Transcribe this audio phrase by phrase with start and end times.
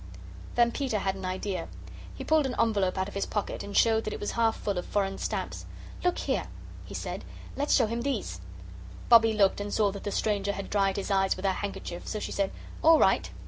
[0.55, 1.67] Then Peter had an idea.
[2.15, 4.79] He pulled an envelope out of his pocket, and showed that it was half full
[4.79, 5.67] of foreign stamps.
[6.03, 6.47] "Look here,"
[6.85, 7.23] he said,
[7.55, 8.41] "let's show him these"
[9.09, 12.07] Bobbie looked and saw that the stranger had dried his eyes with her handkerchief.
[12.07, 12.49] So she said:
[12.81, 13.29] "All right."